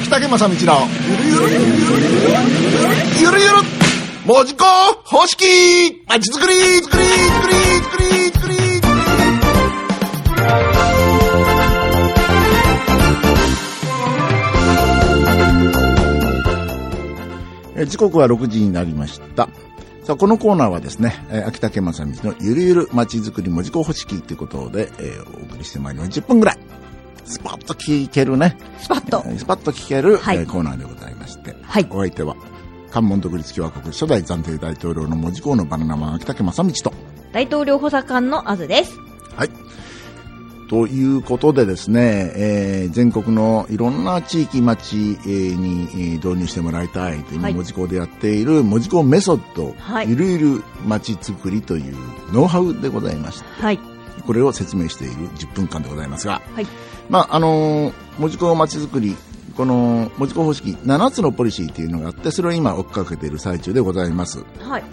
[0.00, 0.56] 秋竹正道の。
[1.10, 1.40] ゆるゆる。
[1.40, 1.60] ゆる
[3.20, 3.54] ゆるゆる
[4.26, 4.64] 文字工
[5.04, 5.44] 方式
[6.08, 6.54] まちづくり。
[6.54, 7.04] づくり。
[7.04, 7.54] づくり。
[7.54, 8.06] づくり。
[8.30, 8.80] づくり。
[17.76, 18.94] え時刻は6時になり。
[18.94, 19.48] ました。
[20.04, 23.50] さあ、このコーナーはですね、えー秋竹正道のゆるゆる街づくり。
[23.50, 25.64] 文字工方式ということで、えーお送り。
[25.64, 26.00] してまいり。
[26.00, 26.18] ます。
[26.20, 26.69] 10分ぐらい。
[27.30, 28.58] スパッと聞けるね。
[28.78, 29.22] スパッと。
[29.26, 31.54] えースパッと聞ける、はいえーコーナーでございまして。
[31.62, 32.36] はいお相手は、
[32.90, 36.92] 関門独立共和国初代暫定大統領の文字工のバナナマン秋竹正道と。
[37.32, 38.92] 大統領補佐官のあずです。
[39.36, 39.50] はい。
[40.68, 51.96] ということでですね、えー全国のいろんな地域町、えーにえー導入してもらいたいと今はい文字工でやっている文字工メソッド、はいゆるゆる町づくりという
[52.32, 53.78] ノウハウでございまして、はい。
[54.22, 56.66] これを説明している10分間でございますが、はい。
[57.08, 59.16] まあ、あのー文字工町づくり、
[59.56, 64.44] この文字工方式7つのポリシーというのがあって、それを今追っかけている最中でございます。
[64.60, 64.84] はい。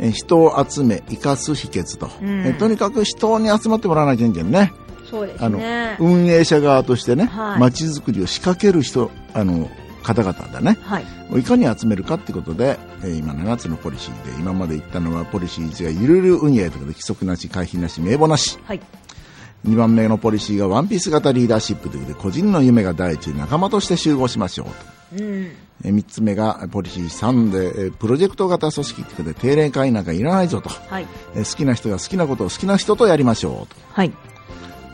[0.00, 2.10] えー人を集め、生かす秘訣と。
[2.20, 4.72] うんえーとにかく人に集まってもらわなきゃいけんね。
[5.08, 5.96] そうですあの、ね。
[6.00, 9.70] 運営者側としてね、はい街づくりを仕掛ける人、あの、
[10.02, 10.78] 方々だね。
[10.82, 11.04] はい。
[11.38, 18.58] いかに集めるかってことで、えー今7つのポリシーで、今まで言ったのはポリシー1がゆるゆる運営ということで、規則なし、回避なし、名簿なし。
[18.64, 18.80] はい。
[19.68, 25.24] 2番目のポリシーがワンピース型リーダーシップということで、個人の夢が第一、仲間として集合しましょうと。
[25.24, 25.30] うん。
[25.84, 30.68] えー3つ目がポリシー3で、えープロジェクト型組織ということで、定例会なんかいらないぞと。
[30.68, 31.06] はい。
[31.34, 33.76] えー好きな人が好きなことを好きな人とやりましょうと。
[33.92, 34.12] はい。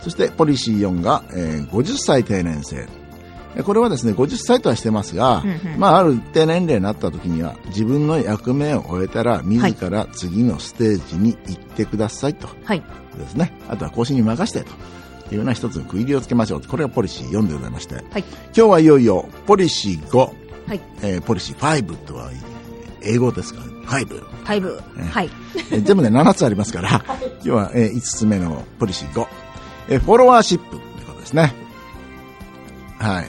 [0.02, 2.86] そしてポリシー4が、えー50歳定年制。
[3.56, 12.48] えーこれはですね、50歳とはしてますが、うんうんまあ、ある一定年齢になった時には、自分の役目を終えたら、自ら次のステージに行ってくださいと。
[12.64, 12.82] はい。
[13.16, 13.52] ですね。
[13.68, 14.72] あとは更新に任せてと。
[15.30, 16.62] いうような一つの区切りをつけましょう。
[16.62, 17.96] これがポリシー4でございまして。
[17.96, 18.04] はい。
[18.14, 20.30] 今日はいよいよ、ポリシー5、は
[20.74, 20.80] い。
[21.02, 22.30] えーポリシー5とは、
[23.02, 23.70] 英語ですから、5。
[23.80, 24.80] ファイブ。
[25.10, 25.30] はい。
[25.70, 29.26] えー全部で7つありますから、今日は、え5つ目のポリシー5、
[29.90, 31.54] えーフォロワーシップということですね。
[32.98, 33.28] はい。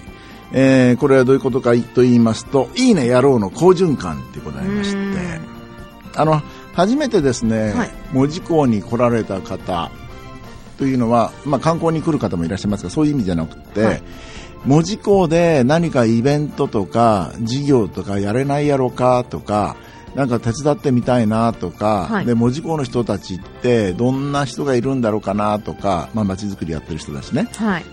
[0.52, 5.40] えーこれはどういうことかと言いますと、いいねやろうの好循環ってございまして。
[6.16, 6.42] あの、
[6.74, 7.92] 初めてですね、はい。
[8.14, 9.92] 門司港に来られた方
[10.78, 14.04] というのは、まあ観光に来る方もいらっしゃいますが、そういう意味じゃなくて、はい。
[14.66, 19.76] 門司港で何かイベントとか事業とかやれないやろかとか、
[20.16, 22.26] なんか手伝ってみたいなとか、はい。
[22.26, 27.48] で、門司港の人たちってどんな人がいるんだろうかなとか、まあ街づくりやってる人だしね。
[27.56, 27.86] はい。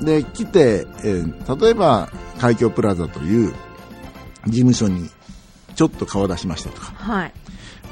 [0.00, 3.52] で、来て、えー例えば海峡プラザという
[4.46, 5.10] 事務所に
[5.74, 7.32] ちょっと顔出しましたとか、はい。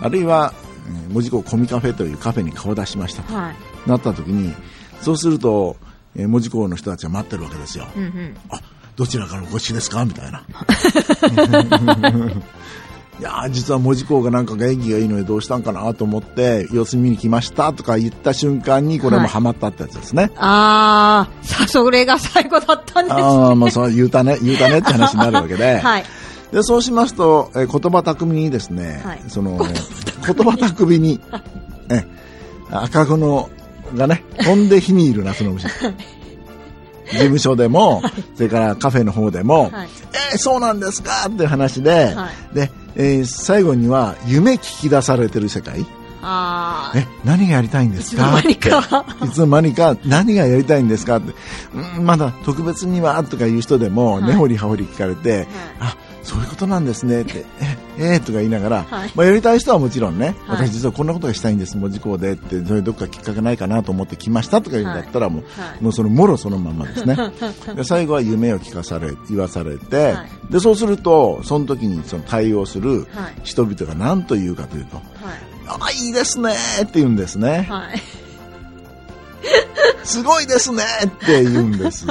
[0.00, 0.52] あるいは、
[0.88, 3.88] えー門司港コミカフェというカフェに顔出しましたとはい。
[3.88, 4.54] なった時に、
[5.00, 5.76] そうすると、
[6.14, 7.86] えー門司港の人たちが待ってるわけですよ。
[7.96, 8.36] うんうん。
[8.50, 8.60] あ、
[8.94, 10.04] どちらからお越しですか？
[10.04, 10.44] みたいな。
[13.18, 20.30] いやー実は門司港がなんか元気がいいのでどうしたんかなと思って様子見に来ましたとか言った瞬間にこれもハマったってやつですね。
[20.36, 23.14] あー、さ、それが最後だったんです。
[23.14, 25.78] ああ、まあそう言うたね、 言うたねって話になるわけで。
[25.78, 26.04] はい。
[26.52, 31.18] で、そうしますと、えー言葉巧みにですね、はいその、言葉巧みに、
[31.88, 32.06] え、
[32.70, 33.48] 赤子の
[33.96, 35.66] がね、飛んで火にいる夏の虫。
[37.08, 38.02] 事務所でも、
[38.34, 39.88] それからカフェの方でも、はい。
[40.32, 45.86] えーそうなんですかっていう話で、はで、えー最後には夢聞き出されてる世界。
[46.22, 47.00] あー。
[47.00, 48.22] え、何がやりたいんですか？
[48.22, 48.78] いつの間にか。
[49.00, 49.26] って。
[49.26, 51.16] いつの間にか何がやりたいんですか？
[51.18, 51.32] って、
[51.98, 54.24] うん、まだ特別にはとかいう人でも、はい。
[54.24, 55.46] 根掘り葉掘り聞かれて、
[55.78, 57.22] あ、そういうことなんですね。
[57.22, 67.16] って、え、えーとか言いながら、はいまあやりたい人はもちろんね、はい私実はこんなことがしたいんです、文字工でって、それどっかきっかけないかなと思って来ましたとか言うんだったらもう、はいもうそのもろそのまんまですね。
[67.74, 75.04] で最後は夢を聞かされ、言わされて、はいで、そうすると、その時にその対応するはい人々が何と言うかというと、はい。
[75.68, 76.52] あ、いいですね
[76.82, 77.66] って言うんですね。
[77.68, 78.02] はい。
[80.04, 82.06] すごいですねって言うんです。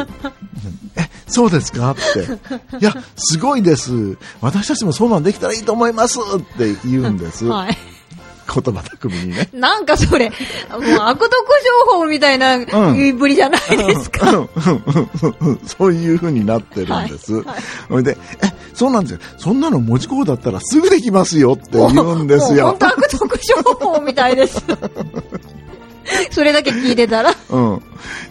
[0.97, 1.91] え、 そうですか？
[1.91, 2.77] って。
[2.79, 4.17] いや、すごいです。
[4.41, 7.45] 私たちもそうなんできたらいいと思いますって言うんです。
[7.45, 7.77] はい。
[8.47, 9.49] 言葉巧みにね。
[9.53, 11.31] なんかそれ、もう悪徳
[11.89, 14.29] 情報みたいな言いぶりじゃないですか。
[14.29, 14.49] うんうん
[15.41, 17.33] うんうんそういう風になってるんです。
[17.33, 19.19] はいはいそれで、え、そうなんですよ。
[19.39, 22.77] そんなの文字工だったらすぐできますよって言うんですよ本。
[22.77, 24.63] 当悪徳情報みたいです。
[26.31, 27.33] それだけ聞いてたら。
[27.49, 27.81] うん。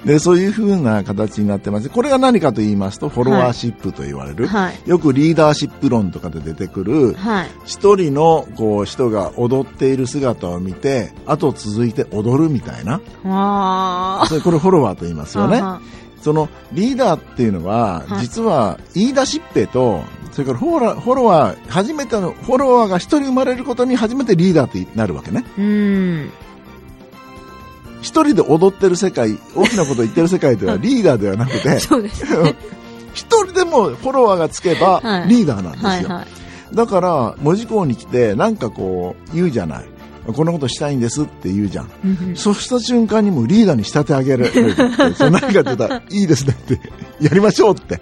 [0.05, 1.89] で、そういう風な形になってます。
[1.89, 4.47] これが何かと言いますと、フォロワーシップと言われる。
[4.47, 7.51] はいよくリーダーシップ論とかで出てくる、はい。
[7.65, 13.01] 一人のこう人が踊っている姿を見て、後続いて踊るみたいな。
[13.25, 15.61] あそれこれフォロワーと言いますよね。
[15.63, 15.81] あ。
[16.21, 25.45] そのリーダーっていうのは、はい実は言い出しっぺと、それからフォロワー、フォロワー、初めてのフォロワーが一人生まれることに初めてリーダーってなるわけね。
[28.05, 28.09] うん。
[28.09, 32.55] 一人で踊ってる世界、大きなこと言ってる世界ではリーダーではなくて、そうですね。
[33.15, 35.89] 一人でもフォロワーがつけばはいリーダーなんですよ。
[35.89, 36.27] はいはい。
[36.75, 39.85] だから、文字工に来て、なんかこう、言うじゃない。
[40.33, 41.91] こんなことしたいんですって言うじゃん。
[42.05, 44.47] うんうんそうした瞬間にもうリーダーに仕立て上げる。
[45.17, 46.81] そんな言ったら、いいですねって、
[47.21, 48.01] やりましょうって。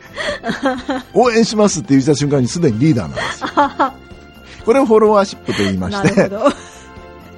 [1.15, 3.49] 応援しますって言った瞬間にすでにリーダーなんですよ。
[4.65, 6.31] これをフォロワーシップと言いまして。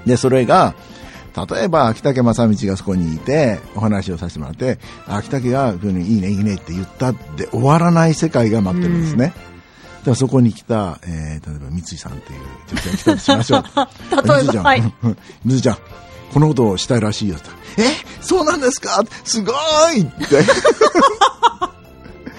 [0.05, 0.75] で、それが、
[1.37, 4.79] 例えば、秋竹正道がそこにいて、お話をさせてもらって、
[5.09, 9.27] 秋竹が、いいね、いいねって言ったって終わらない世界が待ってるんですね。
[9.27, 9.41] だか
[10.11, 12.41] らそこに来た、えー、例えば、三井さんっていう
[12.71, 13.65] 女性が来たとしましょう。
[14.29, 14.81] 例えみずちゃん、ば、はい。
[15.03, 15.79] うんみずちゃん、
[16.33, 17.51] このことをしたいらしいよって。
[17.79, 17.85] え
[18.21, 19.03] そうなんですか？
[19.25, 19.53] すご
[19.93, 20.45] いって。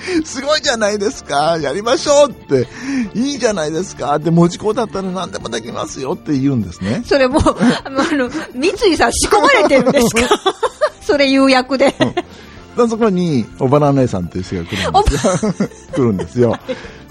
[0.26, 2.68] すごいじゃないですかやりましょうって。
[3.14, 7.04] いいじゃないですかって、文字工だったら何でもできますよって言うんですね。
[7.06, 7.42] それもう、
[7.84, 10.40] あの、三井さん仕込まれてるんですか？
[11.02, 11.94] それ有役で。
[12.78, 15.70] でそこに、おばな姉さんっていう人が来るんですよ。
[15.96, 16.58] 来るんですよ。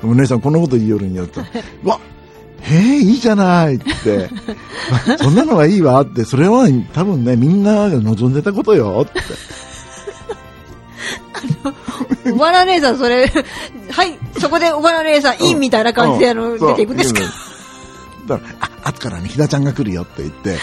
[0.03, 1.41] お姉さん、このこと言いよるんよと。
[1.85, 1.99] うわ
[2.61, 4.29] へえ、いいじゃないって。
[5.09, 9.21] あ そんなのがいいわって、それは多分ね、みんなが望んでたことよって。
[12.33, 13.27] おばな姉さん、それ、
[13.91, 17.21] はい、そこでおばな姉さん、いいみたいな感じで、あの、出ていくんですか？
[18.27, 18.55] だから、
[18.85, 20.57] あ、後からね、ひだちゃんが来るよって言って、え、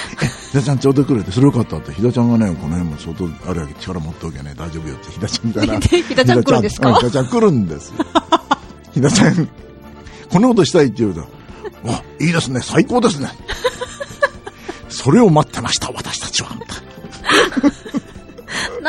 [0.49, 5.79] ひだちゃんちょうど来るって、それよかったって、ひだちゃんがね、この辺も相当あるわけ力持っておけばね、大丈夫よって、ひだちゃんから。
[5.79, 6.95] ひだちゃん来るんですか？
[6.95, 7.93] ひだちゃんうんひだちゃん来るんですよ。
[8.93, 9.49] ひだちゃん、
[10.29, 11.21] こんなことしたいって言うと、
[11.87, 13.29] わ、いいですね、最高ですね。
[14.89, 16.49] それを待ってました、私たちは。
[16.49, 16.55] な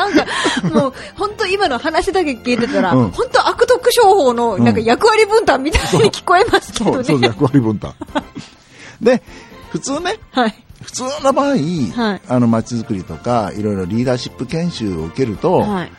[0.09, 0.27] んか、
[0.73, 7.29] もう、本当今の話だけ聞いてたら、うん本当悪徳商法の、なんか役割分担みたいに聞こえますけどそう、そう、ね。
[7.29, 7.94] 役割分担。
[9.00, 9.23] で、
[9.71, 10.55] 普通ね、はい。
[10.83, 11.59] 普通の場合、はい
[12.29, 15.93] あの、街づくりとか、いろいろリーダーシップ研修を受けると、はい。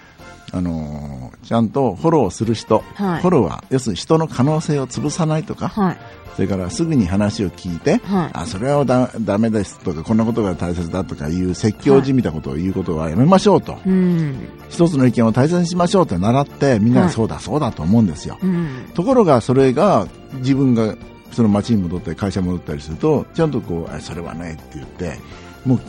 [0.54, 5.98] あのーちゃんとフォローする人、はいフォローは、要するに人の可能性を潰さないとか、はい。
[6.36, 13.78] それからすぐに話を聞いて、はいあ、それはだダメですとか、こんなことが大切だとかいう説教じみたことを言うことはやめましょうと。
[13.86, 14.48] うん。
[14.70, 18.40] 一つの意見を大切にしましょうって習って、みんなそうだそうだと思うんですよ。
[18.42, 18.90] うん。
[18.94, 20.96] ところが、それが自分が
[21.32, 25.20] その町に戻ったり会社に戻ったりすると、ちゃんとこう、あそれはねって言って、
[25.66, 25.80] もう、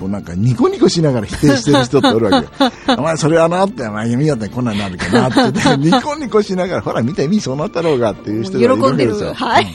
[0.00, 2.72] こうなんかニコニコしながら否定してる人っておるわけよ。
[2.98, 9.46] お前それはなって、お前見よってこんなんなるかなって言って、ニコニコしながら、ほら見てみ、そうなったろうがっていう人がいる喜んでるわけですよ。。
[9.46, 9.66] はい。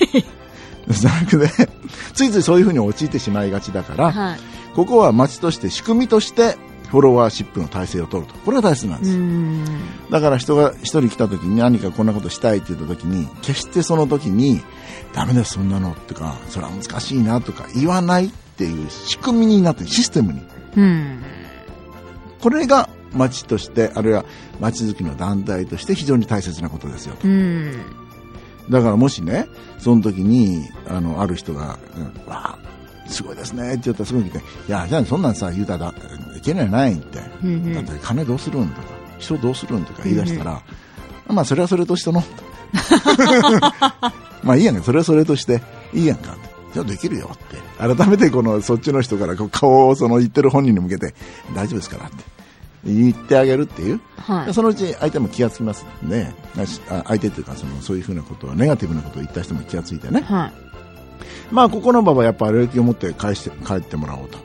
[0.90, 1.70] じゃなくて、
[2.16, 4.40] ついついそういうふうに陥ってしまいがちだから、はい。
[4.76, 6.58] ここは町として仕組みとして
[6.96, 8.40] フォロワーシップの体制を取ると。
[8.40, 9.18] これが大切なんでうす。
[9.18, 9.66] ん。
[10.10, 14.62] だから人が一人来た時に何かこんなことしたいって言った時に、決してその時に、
[15.14, 20.42] ダメです、そんなのとか、それは難しいなとか言わないっていう仕組みになってる、システムに。
[20.78, 21.22] うん。
[22.40, 24.24] これが町として、あるいは
[24.62, 27.28] 町づくりの団体として非常に大切なことですよと。
[27.28, 27.74] うん。
[28.70, 29.50] だからもしね、
[29.80, 32.60] その時に、あの、ある人が、うんわあ、
[33.08, 35.94] すごいですねって言ったらすぐに来て、いや、じゃあそんなんさ、言うたら
[36.36, 37.20] いけないないって。
[37.44, 38.88] うんだって金どうするんとか、
[39.20, 40.62] 人どうするんとか言い出したら、
[41.28, 42.24] まあそれはそれとしての。
[44.44, 45.62] まあいいやんか、それはそれとして、
[45.94, 46.36] いいやんか。
[46.74, 47.58] じゃあできるよって。
[47.78, 51.16] 改めてこの、そっちの人からこう顔をその言ってる本人に向けて、
[51.56, 52.36] 大丈夫ですからって。
[52.86, 54.00] 言ってあげるっていう。
[54.18, 54.54] はい。
[54.54, 56.32] そのうち相手も気がつきますんで、
[56.90, 60.22] あ相手っていうかそのそういうふうなことはネガティブなことを言った人も気がついてね。
[60.22, 60.54] はい。
[61.52, 64.38] まあここの場はやっぱ歩きを持って返して帰ってもらおうと。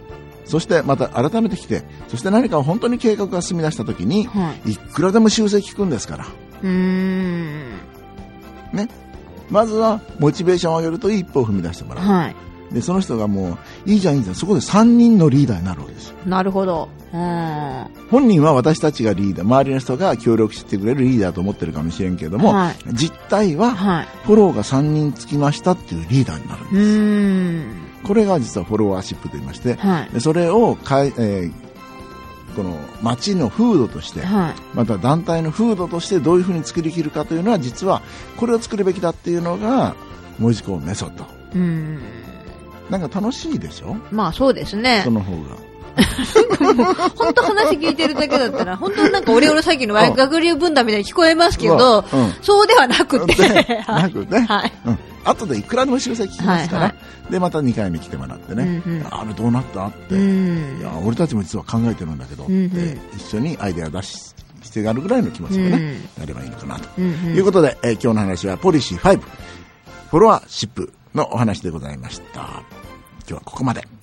[0.44, 4.72] そしてまた改めて来て、そして何か本当に計画が進み出した時に、はい。
[4.72, 6.26] いくらでも修正聞くんですから。
[6.62, 7.70] うーん。
[8.72, 8.88] ね。
[9.48, 12.04] まずはモチベーションを上げると一歩を踏み出してもらう。
[12.04, 12.36] はい。
[12.72, 14.34] で、その人がもう、いいじゃんいいじゃん。
[14.36, 16.16] そこで3人のリーダーになるわけですよ。
[16.26, 16.88] なるほど。
[17.12, 17.86] うん。
[18.10, 24.08] 本人は私たちがリーダー、周りの人が協力してくれるリーダーと思ってるかもしれんけれども、はい実態ははい。
[24.24, 28.06] フォローが3人つきましたっていうリーダーになるんうです。
[28.06, 30.10] これが実はフォロワーシップと言いまして、はい。
[30.12, 31.70] でそれをかい、えー
[32.56, 34.54] この街の風土として、はい。
[34.74, 38.02] また団体の風土としてどういうふうに作りきるかというのは実は
[38.36, 39.94] これを作るべきだっていうのが
[40.40, 41.24] 文字工メソッド。
[42.90, 43.96] なんか楽しいでしょ？
[44.10, 45.02] まあそうですね。
[45.04, 45.70] その方が。
[47.16, 53.34] 本当話聞いてるだけだったら本当なんかオ俺オ詐欺の学流分断みたいに聞こえますけど、うん、そうではなくて。
[53.86, 54.72] なくね、 はい。
[54.86, 56.94] うん、後でいくらでも修正聞きますから、はいは
[57.28, 69.20] い、でまた2回目来てもらってね、うんうん、あれどうなったって、うん、いや俺たちも実は考えてるんだけど、うんうん、一緒にアイデア出ししてやるぐらいの気持ちでね、やればいいのかなと、いうことで、えー、今日の話はポリシー5
[70.10, 70.92] フォロワーシップ。
[71.14, 72.40] のお話でございました。
[72.40, 72.62] 今
[73.26, 73.99] 日はここまで。